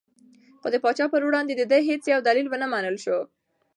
خو 0.59 0.67
د 0.73 0.75
پاچا 0.83 1.05
په 1.11 1.17
وړاندې 1.29 1.53
د 1.55 1.63
ده 1.71 1.77
هېڅ 1.89 2.03
یو 2.13 2.19
دلیل 2.27 2.47
ونه 2.49 2.67
منل 2.73 2.95
شو. 3.03 3.19